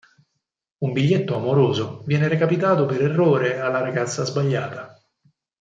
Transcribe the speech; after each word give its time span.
Un 0.79 0.93
biglietto 0.93 1.35
amoroso 1.35 2.01
viene 2.07 2.27
recapitato 2.27 2.87
per 2.87 3.03
errore 3.03 3.59
alla 3.59 3.81
ragazza 3.81 4.25
sbagliata. 4.25 4.99